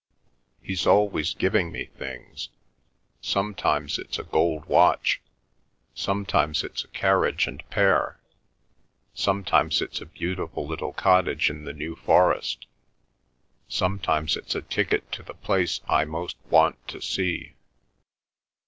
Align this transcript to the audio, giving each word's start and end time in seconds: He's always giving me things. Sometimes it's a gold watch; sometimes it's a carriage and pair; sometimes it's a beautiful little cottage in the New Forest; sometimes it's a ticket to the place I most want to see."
He's 0.63 0.87
always 0.87 1.35
giving 1.35 1.71
me 1.71 1.85
things. 1.95 2.49
Sometimes 3.21 3.99
it's 3.99 4.17
a 4.17 4.23
gold 4.23 4.65
watch; 4.65 5.21
sometimes 5.93 6.63
it's 6.63 6.83
a 6.83 6.87
carriage 6.87 7.45
and 7.45 7.61
pair; 7.69 8.19
sometimes 9.13 9.79
it's 9.79 10.01
a 10.01 10.07
beautiful 10.07 10.65
little 10.65 10.93
cottage 10.93 11.51
in 11.51 11.65
the 11.65 11.73
New 11.73 11.95
Forest; 11.95 12.65
sometimes 13.67 14.35
it's 14.35 14.55
a 14.55 14.63
ticket 14.63 15.11
to 15.11 15.21
the 15.21 15.35
place 15.35 15.81
I 15.87 16.03
most 16.05 16.35
want 16.49 16.87
to 16.87 16.99
see." 16.99 17.53